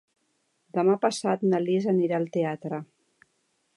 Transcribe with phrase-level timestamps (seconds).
[0.77, 2.81] Demà passat na Lis anirà al teatre.